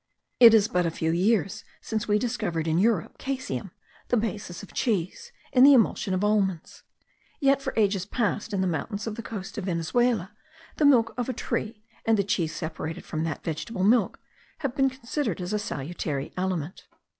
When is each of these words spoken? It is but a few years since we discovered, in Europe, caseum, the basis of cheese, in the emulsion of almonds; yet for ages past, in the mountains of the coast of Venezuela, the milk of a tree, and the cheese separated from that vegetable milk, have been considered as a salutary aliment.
It 0.39 0.55
is 0.55 0.67
but 0.67 0.87
a 0.87 0.89
few 0.89 1.11
years 1.11 1.63
since 1.79 2.07
we 2.07 2.17
discovered, 2.17 2.67
in 2.67 2.79
Europe, 2.79 3.19
caseum, 3.19 3.69
the 4.07 4.17
basis 4.17 4.63
of 4.63 4.73
cheese, 4.73 5.31
in 5.53 5.63
the 5.63 5.75
emulsion 5.75 6.15
of 6.15 6.23
almonds; 6.23 6.81
yet 7.39 7.61
for 7.61 7.71
ages 7.77 8.07
past, 8.07 8.51
in 8.51 8.61
the 8.61 8.65
mountains 8.65 9.05
of 9.05 9.13
the 9.13 9.21
coast 9.21 9.59
of 9.59 9.65
Venezuela, 9.65 10.31
the 10.77 10.85
milk 10.85 11.13
of 11.19 11.29
a 11.29 11.33
tree, 11.33 11.83
and 12.03 12.17
the 12.17 12.23
cheese 12.23 12.55
separated 12.55 13.05
from 13.05 13.25
that 13.25 13.43
vegetable 13.43 13.83
milk, 13.83 14.19
have 14.61 14.75
been 14.75 14.89
considered 14.89 15.39
as 15.39 15.53
a 15.53 15.59
salutary 15.59 16.33
aliment. 16.35 16.87